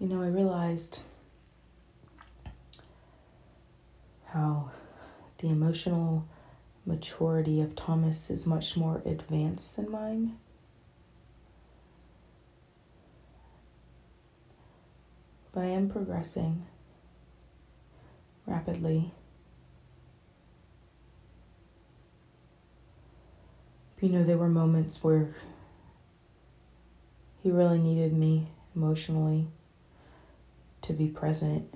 you 0.00 0.08
know, 0.08 0.22
I 0.22 0.28
realized 0.28 1.00
how 4.24 4.70
the 5.38 5.48
emotional 5.48 6.26
maturity 6.86 7.60
of 7.60 7.76
Thomas 7.76 8.30
is 8.30 8.46
much 8.46 8.78
more 8.78 9.02
advanced 9.04 9.76
than 9.76 9.90
mine. 9.90 10.36
But 15.52 15.64
I 15.64 15.66
am 15.66 15.90
progressing 15.90 16.64
rapidly. 18.46 19.12
You 24.00 24.08
know, 24.08 24.24
there 24.24 24.38
were 24.38 24.48
moments 24.48 25.04
where 25.04 25.28
he 27.42 27.50
really 27.50 27.78
needed 27.78 28.14
me 28.14 28.48
emotionally 28.74 29.48
to 30.82 30.92
be 30.92 31.08
present. 31.08 31.72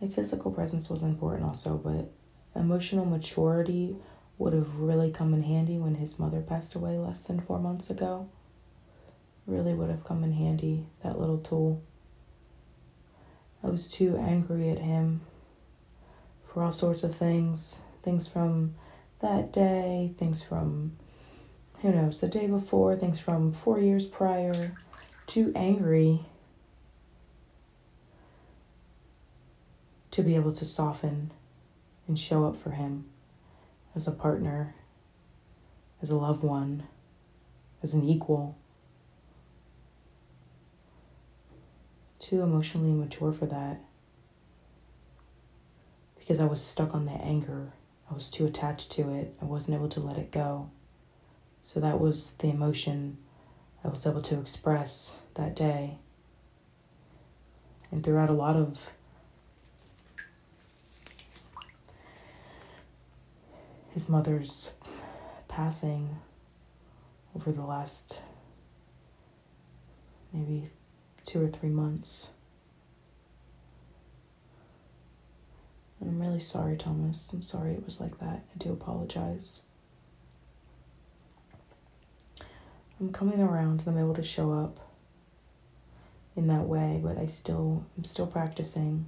My 0.00 0.08
physical 0.08 0.50
presence 0.50 0.90
was 0.90 1.02
important 1.02 1.44
also, 1.44 1.76
but 1.76 2.12
emotional 2.60 3.04
maturity 3.04 3.96
would 4.38 4.52
have 4.52 4.76
really 4.76 5.10
come 5.10 5.32
in 5.32 5.42
handy 5.42 5.78
when 5.78 5.94
his 5.94 6.18
mother 6.18 6.40
passed 6.40 6.74
away 6.74 6.98
less 6.98 7.22
than 7.22 7.40
four 7.40 7.58
months 7.58 7.88
ago. 7.88 8.28
Really 9.46 9.72
would 9.72 9.90
have 9.90 10.04
come 10.04 10.24
in 10.24 10.32
handy, 10.32 10.86
that 11.02 11.18
little 11.18 11.38
tool. 11.38 11.82
I 13.62 13.68
was 13.68 13.88
too 13.88 14.16
angry 14.16 14.68
at 14.70 14.78
him 14.78 15.22
for 16.46 16.62
all 16.62 16.72
sorts 16.72 17.02
of 17.02 17.14
things. 17.14 17.80
Things 18.02 18.28
from 18.28 18.74
that 19.20 19.52
day, 19.52 20.12
things 20.18 20.44
from, 20.44 20.92
who 21.80 21.90
knows, 21.92 22.20
the 22.20 22.28
day 22.28 22.46
before, 22.46 22.96
things 22.96 23.18
from 23.18 23.52
four 23.52 23.80
years 23.80 24.06
prior. 24.06 24.76
Too 25.26 25.52
angry 25.56 26.26
to 30.16 30.22
be 30.22 30.34
able 30.34 30.50
to 30.50 30.64
soften 30.64 31.30
and 32.08 32.18
show 32.18 32.46
up 32.46 32.56
for 32.56 32.70
him 32.70 33.04
as 33.94 34.08
a 34.08 34.12
partner, 34.12 34.74
as 36.00 36.08
a 36.08 36.16
loved 36.16 36.42
one, 36.42 36.84
as 37.82 37.92
an 37.92 38.02
equal. 38.02 38.56
Too 42.18 42.40
emotionally 42.40 42.94
mature 42.94 43.30
for 43.30 43.44
that 43.44 43.78
because 46.18 46.40
I 46.40 46.46
was 46.46 46.62
stuck 46.62 46.94
on 46.94 47.04
that 47.04 47.20
anger. 47.20 47.74
I 48.10 48.14
was 48.14 48.30
too 48.30 48.46
attached 48.46 48.90
to 48.92 49.12
it. 49.12 49.34
I 49.42 49.44
wasn't 49.44 49.76
able 49.76 49.90
to 49.90 50.00
let 50.00 50.16
it 50.16 50.32
go. 50.32 50.70
So 51.60 51.78
that 51.80 52.00
was 52.00 52.32
the 52.38 52.48
emotion 52.48 53.18
I 53.84 53.88
was 53.88 54.06
able 54.06 54.22
to 54.22 54.40
express 54.40 55.18
that 55.34 55.54
day. 55.54 55.98
And 57.92 58.02
throughout 58.02 58.30
a 58.30 58.32
lot 58.32 58.56
of 58.56 58.92
his 63.96 64.10
mother's 64.10 64.72
passing 65.48 66.18
over 67.34 67.50
the 67.50 67.64
last 67.64 68.20
maybe 70.34 70.68
two 71.24 71.42
or 71.42 71.48
three 71.48 71.70
months. 71.70 72.28
I'm 75.98 76.20
really 76.20 76.40
sorry, 76.40 76.76
Thomas. 76.76 77.32
I'm 77.32 77.40
sorry 77.40 77.72
it 77.72 77.86
was 77.86 77.98
like 77.98 78.18
that. 78.18 78.44
I 78.54 78.58
do 78.58 78.70
apologize. 78.70 79.64
I'm 83.00 83.10
coming 83.12 83.40
around 83.40 83.80
and 83.86 83.88
I'm 83.88 83.98
able 83.98 84.14
to 84.16 84.22
show 84.22 84.52
up 84.52 84.78
in 86.36 86.48
that 86.48 86.64
way, 86.64 87.00
but 87.02 87.16
I 87.16 87.24
still 87.24 87.86
I'm 87.96 88.04
still 88.04 88.26
practicing. 88.26 89.06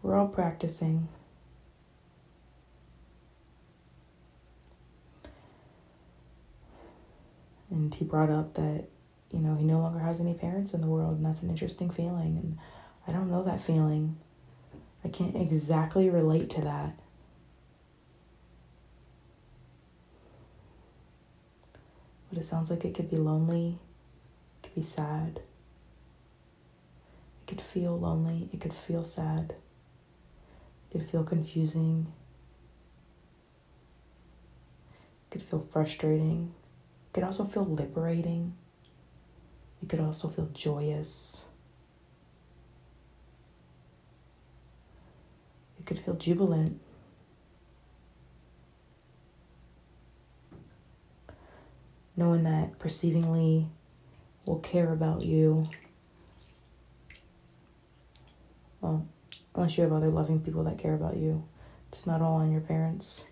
We're 0.00 0.14
all 0.14 0.28
practicing. 0.28 1.08
And 7.70 7.94
he 7.94 8.04
brought 8.04 8.30
up 8.30 8.54
that, 8.54 8.84
you 9.30 9.38
know, 9.38 9.54
he 9.54 9.64
no 9.64 9.78
longer 9.78 10.00
has 10.00 10.20
any 10.20 10.34
parents 10.34 10.74
in 10.74 10.80
the 10.80 10.88
world, 10.88 11.16
and 11.16 11.24
that's 11.24 11.42
an 11.42 11.50
interesting 11.50 11.90
feeling. 11.90 12.36
And 12.36 12.58
I 13.06 13.12
don't 13.12 13.30
know 13.30 13.42
that 13.42 13.60
feeling. 13.60 14.16
I 15.04 15.08
can't 15.08 15.36
exactly 15.36 16.10
relate 16.10 16.50
to 16.50 16.60
that. 16.62 16.94
But 22.28 22.38
it 22.38 22.44
sounds 22.44 22.70
like 22.70 22.84
it 22.84 22.94
could 22.94 23.10
be 23.10 23.16
lonely, 23.16 23.78
it 24.58 24.66
could 24.66 24.74
be 24.74 24.82
sad. 24.82 25.40
It 27.42 27.46
could 27.48 27.60
feel 27.60 27.98
lonely, 27.98 28.48
it 28.52 28.60
could 28.60 28.74
feel 28.74 29.02
sad, 29.02 29.54
it 30.90 30.98
could 30.98 31.08
feel 31.08 31.24
confusing, 31.24 32.12
it 35.26 35.32
could 35.32 35.42
feel 35.42 35.66
frustrating. 35.72 36.54
It 37.10 37.14
could 37.14 37.24
also 37.24 37.44
feel 37.44 37.64
liberating. 37.64 38.54
It 39.82 39.88
could 39.88 39.98
also 39.98 40.28
feel 40.28 40.48
joyous. 40.52 41.44
It 45.80 45.86
could 45.86 45.98
feel 45.98 46.14
jubilant. 46.14 46.80
Knowing 52.16 52.44
that 52.44 52.78
perceivingly 52.78 53.66
will 54.46 54.60
care 54.60 54.92
about 54.92 55.22
you. 55.22 55.68
Well, 58.80 59.04
unless 59.56 59.76
you 59.76 59.82
have 59.82 59.92
other 59.92 60.10
loving 60.10 60.38
people 60.40 60.62
that 60.62 60.78
care 60.78 60.94
about 60.94 61.16
you, 61.16 61.42
it's 61.88 62.06
not 62.06 62.22
all 62.22 62.36
on 62.36 62.52
your 62.52 62.60
parents 62.60 63.24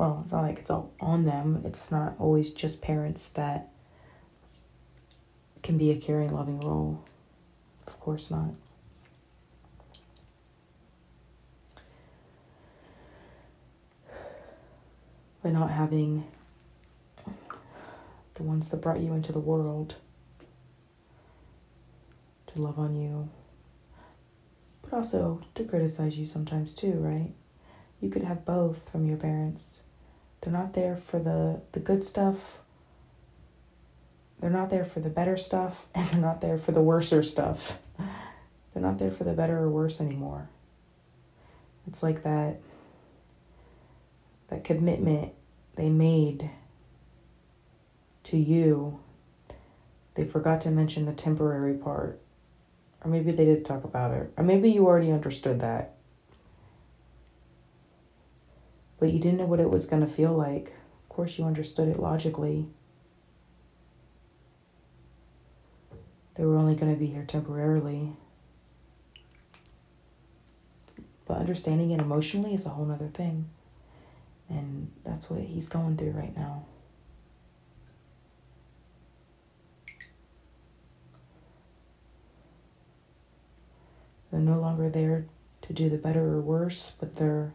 well, 0.00 0.22
it's 0.22 0.32
not 0.32 0.40
like 0.40 0.58
it's 0.58 0.70
all 0.70 0.94
on 0.98 1.26
them. 1.26 1.60
It's 1.66 1.90
not 1.90 2.14
always 2.18 2.52
just 2.52 2.80
parents 2.80 3.28
that 3.32 3.68
can 5.62 5.76
be 5.76 5.90
a 5.90 5.96
caring, 5.96 6.32
loving 6.32 6.58
role. 6.60 7.04
Of 7.86 8.00
course 8.00 8.30
not. 8.30 8.54
By 15.42 15.50
not 15.50 15.70
having 15.70 16.24
the 18.32 18.42
ones 18.42 18.70
that 18.70 18.78
brought 18.78 19.00
you 19.00 19.12
into 19.12 19.32
the 19.32 19.38
world 19.38 19.96
to 22.46 22.58
love 22.62 22.78
on 22.78 22.96
you, 22.96 23.28
but 24.80 24.94
also 24.94 25.42
to 25.56 25.64
criticize 25.64 26.18
you 26.18 26.24
sometimes 26.24 26.72
too, 26.72 26.92
right? 26.92 27.34
You 28.00 28.08
could 28.08 28.22
have 28.22 28.46
both 28.46 28.90
from 28.90 29.04
your 29.04 29.18
parents 29.18 29.82
they're 30.40 30.52
not 30.52 30.72
there 30.74 30.96
for 30.96 31.18
the, 31.18 31.60
the 31.72 31.80
good 31.80 32.02
stuff. 32.02 32.60
They're 34.40 34.50
not 34.50 34.70
there 34.70 34.84
for 34.84 35.00
the 35.00 35.10
better 35.10 35.36
stuff, 35.36 35.86
and 35.94 36.06
they're 36.08 36.20
not 36.20 36.40
there 36.40 36.58
for 36.58 36.72
the 36.72 36.80
worser 36.80 37.22
stuff. 37.22 37.78
They're 38.72 38.82
not 38.82 38.98
there 38.98 39.10
for 39.10 39.24
the 39.24 39.32
better 39.32 39.58
or 39.58 39.68
worse 39.68 40.00
anymore. 40.00 40.48
It's 41.86 42.02
like 42.02 42.22
that 42.22 42.60
that 44.48 44.64
commitment 44.64 45.32
they 45.76 45.88
made 45.88 46.50
to 48.24 48.36
you. 48.36 49.00
They 50.14 50.24
forgot 50.24 50.60
to 50.62 50.70
mention 50.70 51.06
the 51.06 51.12
temporary 51.12 51.74
part. 51.74 52.20
Or 53.02 53.10
maybe 53.10 53.30
they 53.30 53.44
did 53.44 53.64
talk 53.64 53.84
about 53.84 54.12
it. 54.12 54.32
Or 54.36 54.44
maybe 54.44 54.70
you 54.70 54.86
already 54.86 55.10
understood 55.10 55.60
that 55.60 55.94
but 59.00 59.12
you 59.12 59.18
didn't 59.18 59.38
know 59.38 59.46
what 59.46 59.60
it 59.60 59.70
was 59.70 59.86
going 59.86 60.02
to 60.02 60.06
feel 60.06 60.32
like. 60.32 60.74
Of 61.02 61.08
course, 61.08 61.38
you 61.38 61.46
understood 61.46 61.88
it 61.88 61.98
logically. 61.98 62.68
They 66.34 66.44
were 66.44 66.56
only 66.56 66.76
going 66.76 66.92
to 66.92 66.98
be 66.98 67.06
here 67.06 67.24
temporarily. 67.24 68.12
But 71.26 71.38
understanding 71.38 71.90
it 71.90 72.00
emotionally 72.00 72.54
is 72.54 72.66
a 72.66 72.70
whole 72.70 72.90
other 72.90 73.08
thing. 73.08 73.48
And 74.48 74.90
that's 75.02 75.30
what 75.30 75.40
he's 75.40 75.68
going 75.68 75.96
through 75.96 76.10
right 76.10 76.36
now. 76.36 76.66
They're 84.30 84.40
no 84.40 84.60
longer 84.60 84.88
there 84.90 85.26
to 85.62 85.72
do 85.72 85.88
the 85.88 85.96
better 85.96 86.34
or 86.34 86.40
worse, 86.40 86.94
but 86.98 87.16
they're 87.16 87.52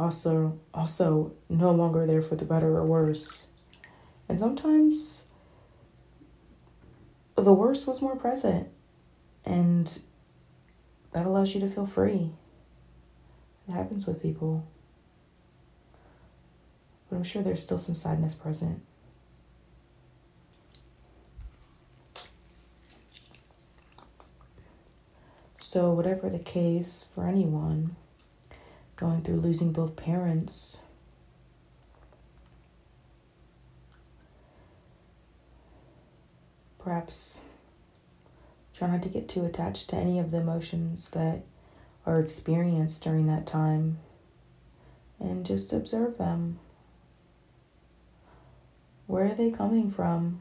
also 0.00 0.58
also 0.72 1.32
no 1.48 1.70
longer 1.70 2.06
there 2.06 2.22
for 2.22 2.34
the 2.34 2.44
better 2.44 2.76
or 2.76 2.84
worse. 2.84 3.50
And 4.28 4.38
sometimes 4.38 5.26
the 7.36 7.52
worst 7.52 7.86
was 7.86 8.00
more 8.00 8.16
present. 8.16 8.68
And 9.44 10.00
that 11.12 11.26
allows 11.26 11.54
you 11.54 11.60
to 11.60 11.68
feel 11.68 11.86
free. 11.86 12.30
It 13.68 13.72
happens 13.72 14.06
with 14.06 14.22
people. 14.22 14.66
But 17.08 17.16
I'm 17.16 17.24
sure 17.24 17.42
there's 17.42 17.62
still 17.62 17.78
some 17.78 17.94
sadness 17.94 18.34
present. 18.34 18.82
So, 25.58 25.92
whatever 25.92 26.28
the 26.28 26.38
case 26.38 27.08
for 27.14 27.28
anyone, 27.28 27.94
going 29.00 29.22
through 29.22 29.36
losing 29.36 29.72
both 29.72 29.96
parents, 29.96 30.82
perhaps 36.78 37.40
try 38.74 38.88
not 38.88 39.02
to 39.02 39.08
get 39.08 39.26
too 39.26 39.46
attached 39.46 39.88
to 39.88 39.96
any 39.96 40.18
of 40.18 40.30
the 40.30 40.36
emotions 40.36 41.08
that 41.10 41.40
are 42.04 42.20
experienced 42.20 43.02
during 43.02 43.26
that 43.26 43.46
time 43.46 43.98
and 45.18 45.46
just 45.46 45.72
observe 45.72 46.18
them. 46.18 46.58
Where 49.06 49.26
are 49.26 49.34
they 49.34 49.50
coming 49.50 49.90
from? 49.90 50.40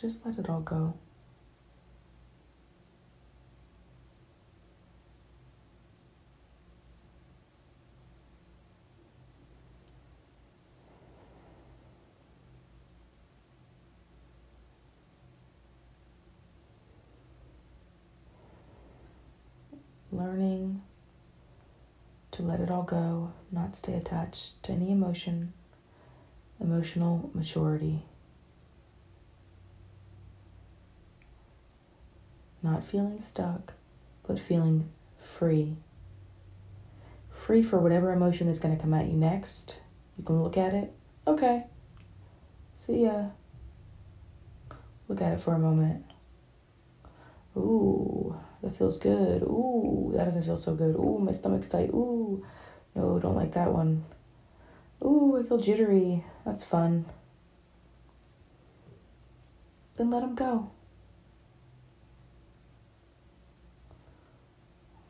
Just 0.00 0.24
let 0.24 0.38
it 0.38 0.48
all 0.48 0.60
go. 0.60 0.94
Learning 20.12 20.80
to 22.30 22.42
let 22.42 22.60
it 22.60 22.70
all 22.70 22.84
go, 22.84 23.32
not 23.50 23.74
stay 23.74 23.94
attached 23.94 24.62
to 24.62 24.72
any 24.72 24.92
emotion, 24.92 25.52
emotional 26.60 27.30
maturity. 27.34 28.04
Not 32.62 32.84
feeling 32.84 33.18
stuck, 33.18 33.74
but 34.26 34.38
feeling 34.38 34.88
free. 35.18 35.76
Free 37.30 37.62
for 37.62 37.78
whatever 37.78 38.12
emotion 38.12 38.48
is 38.48 38.58
going 38.58 38.76
to 38.76 38.82
come 38.82 38.92
at 38.92 39.06
you 39.06 39.16
next. 39.16 39.80
You 40.16 40.24
can 40.24 40.42
look 40.42 40.56
at 40.56 40.74
it. 40.74 40.92
Okay. 41.26 41.64
See 42.76 43.04
ya. 43.04 43.26
Look 45.06 45.22
at 45.22 45.32
it 45.32 45.40
for 45.40 45.54
a 45.54 45.58
moment. 45.58 46.04
Ooh, 47.56 48.36
that 48.62 48.76
feels 48.76 48.98
good. 48.98 49.42
Ooh, 49.42 50.12
that 50.14 50.24
doesn't 50.24 50.42
feel 50.42 50.56
so 50.56 50.74
good. 50.74 50.94
Ooh, 50.96 51.18
my 51.18 51.32
stomach's 51.32 51.68
tight. 51.68 51.90
Ooh, 51.90 52.44
no, 52.94 53.18
don't 53.18 53.36
like 53.36 53.52
that 53.52 53.72
one. 53.72 54.04
Ooh, 55.02 55.38
I 55.38 55.46
feel 55.46 55.58
jittery. 55.58 56.24
That's 56.44 56.64
fun. 56.64 57.06
Then 59.96 60.10
let 60.10 60.20
them 60.20 60.34
go. 60.34 60.70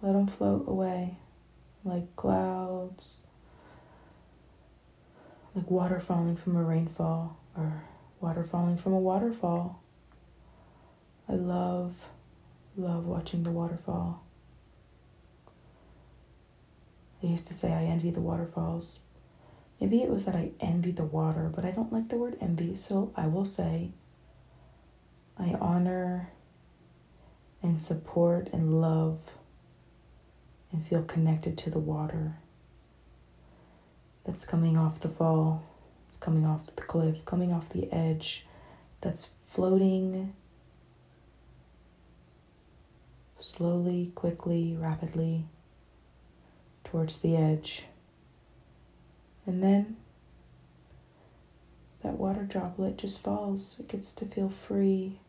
Let 0.08 0.14
them 0.14 0.26
float 0.26 0.64
away 0.66 1.18
like 1.84 2.16
clouds, 2.16 3.26
like 5.54 5.70
water 5.70 6.00
falling 6.00 6.34
from 6.34 6.56
a 6.56 6.62
rainfall 6.62 7.36
or 7.54 7.84
water 8.18 8.42
falling 8.42 8.78
from 8.78 8.94
a 8.94 8.98
waterfall. 8.98 9.82
I 11.28 11.34
love, 11.34 12.08
love 12.74 13.04
watching 13.04 13.42
the 13.42 13.50
waterfall. 13.50 14.24
I 17.22 17.26
used 17.26 17.46
to 17.48 17.52
say 17.52 17.74
I 17.74 17.84
envy 17.84 18.10
the 18.10 18.22
waterfalls. 18.22 19.02
Maybe 19.78 20.00
it 20.02 20.08
was 20.08 20.24
that 20.24 20.34
I 20.34 20.52
envy 20.58 20.92
the 20.92 21.04
water, 21.04 21.52
but 21.54 21.66
I 21.66 21.70
don't 21.70 21.92
like 21.92 22.08
the 22.08 22.16
word 22.16 22.38
envy, 22.40 22.74
so 22.76 23.12
I 23.14 23.26
will 23.26 23.44
say 23.44 23.90
I 25.36 25.54
honor 25.60 26.30
and 27.62 27.82
support 27.82 28.48
and 28.54 28.80
love 28.80 29.18
and 30.72 30.86
feel 30.86 31.02
connected 31.02 31.56
to 31.58 31.70
the 31.70 31.78
water 31.78 32.36
that's 34.24 34.44
coming 34.44 34.76
off 34.76 35.00
the 35.00 35.08
fall, 35.08 35.64
it's 36.06 36.18
coming 36.18 36.44
off 36.44 36.66
the 36.76 36.82
cliff, 36.82 37.24
coming 37.24 37.52
off 37.52 37.70
the 37.70 37.90
edge, 37.92 38.46
that's 39.00 39.34
floating 39.46 40.34
slowly, 43.38 44.12
quickly, 44.14 44.76
rapidly 44.78 45.46
towards 46.84 47.18
the 47.18 47.36
edge. 47.36 47.86
And 49.46 49.62
then 49.62 49.96
that 52.02 52.14
water 52.14 52.42
droplet 52.42 52.98
just 52.98 53.22
falls. 53.22 53.80
It 53.80 53.88
gets 53.88 54.12
to 54.14 54.26
feel 54.26 54.48
free, 54.48 55.20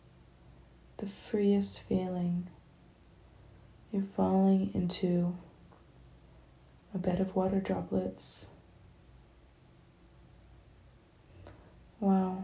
the 0.97 1.07
freest 1.07 1.81
feeling. 1.81 2.47
You're 3.91 4.03
falling 4.03 4.71
into 4.73 5.35
a 6.93 6.97
bed 6.97 7.19
of 7.19 7.35
water 7.35 7.59
droplets. 7.59 8.49
Wow. 11.99 12.43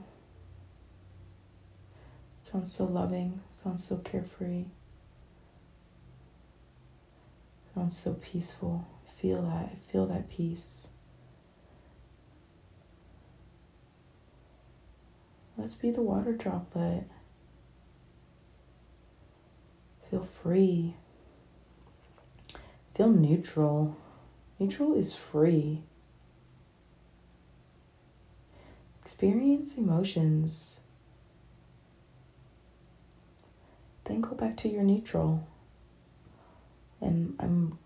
Sounds 2.44 2.72
so 2.72 2.86
loving, 2.86 3.42
sounds 3.52 3.84
so 3.84 3.98
carefree. 3.98 4.66
Sounds 7.74 7.98
so 7.98 8.14
peaceful. 8.16 8.88
Feel 9.18 9.42
that, 9.44 9.82
feel 9.82 10.06
that 10.08 10.30
peace. 10.30 10.90
Let's 15.58 15.76
be 15.76 15.92
the 15.92 16.02
water 16.02 16.34
droplet. 16.34 17.04
Feel 20.10 20.24
free. 20.24 20.96
Feel 22.96 23.10
neutral. 23.10 23.98
Neutral 24.58 24.96
is 24.96 25.14
free. 25.14 25.82
Experience 29.02 29.78
emotions. 29.78 30.80
Then 34.06 34.22
go 34.22 34.34
back 34.34 34.56
to 34.58 34.70
your 34.70 34.84
neutral. 34.84 35.46
And 37.02 37.36
I'm 37.38 37.78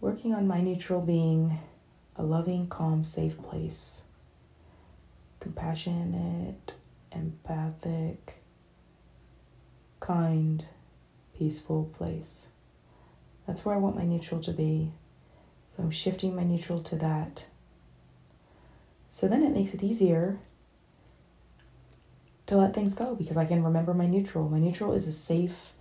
working 0.00 0.34
on 0.34 0.48
my 0.48 0.60
neutral 0.60 1.00
being 1.00 1.60
a 2.16 2.24
loving, 2.24 2.66
calm, 2.66 3.04
safe 3.04 3.40
place. 3.40 4.02
Compassionate, 5.38 6.74
empathic, 7.12 8.42
kind, 10.00 10.66
peaceful 11.38 11.84
place. 11.96 12.48
That's 13.46 13.64
where 13.64 13.74
I 13.74 13.78
want 13.78 13.96
my 13.96 14.04
neutral 14.04 14.40
to 14.40 14.52
be. 14.52 14.92
So 15.70 15.82
I'm 15.82 15.90
shifting 15.90 16.34
my 16.34 16.44
neutral 16.44 16.80
to 16.82 16.96
that. 16.96 17.44
So 19.08 19.28
then 19.28 19.42
it 19.42 19.52
makes 19.52 19.74
it 19.74 19.82
easier 19.82 20.38
to 22.46 22.56
let 22.56 22.74
things 22.74 22.94
go 22.94 23.14
because 23.14 23.36
I 23.36 23.44
can 23.44 23.62
remember 23.62 23.94
my 23.94 24.06
neutral. 24.06 24.48
My 24.48 24.58
neutral 24.58 24.92
is 24.92 25.06
a 25.06 25.12
safe 25.12 25.72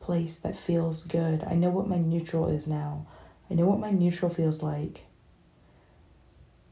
place 0.00 0.38
that 0.38 0.56
feels 0.56 1.04
good. 1.04 1.44
I 1.44 1.54
know 1.54 1.70
what 1.70 1.88
my 1.88 1.98
neutral 1.98 2.48
is 2.48 2.66
now. 2.66 3.06
I 3.50 3.54
know 3.54 3.66
what 3.66 3.78
my 3.78 3.90
neutral 3.90 4.30
feels 4.30 4.62
like. 4.62 5.04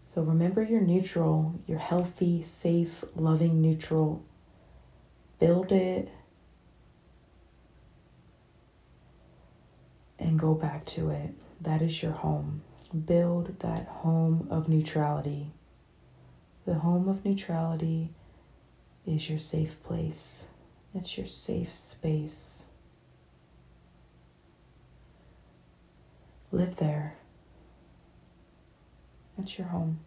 So 0.07 0.23
remember 0.23 0.63
your 0.63 0.81
neutral, 0.81 1.55
your 1.67 1.79
healthy, 1.79 2.43
safe, 2.43 3.05
loving 3.15 3.61
neutral. 3.61 4.25
Build 5.39 5.71
it 5.73 6.11
and 10.31 10.39
go 10.39 10.55
back 10.55 10.85
to 10.85 11.11
it. 11.11 11.35
That 11.61 11.83
is 11.83 12.05
your 12.05 12.13
home. 12.13 12.63
Build 13.05 13.59
that 13.59 13.89
home 13.89 14.47
of 14.49 14.69
neutrality. 14.69 15.51
The 16.67 16.75
home 16.75 17.09
of 17.09 17.25
neutrality 17.25 18.11
is 19.05 19.29
your 19.29 19.41
safe 19.41 19.83
place, 19.83 20.47
it's 20.95 21.19
your 21.19 21.27
safe 21.27 21.73
space. 21.73 22.67
Live 26.53 26.77
there. 26.77 27.17
That's 29.37 29.59
your 29.59 29.69
home. 29.69 30.01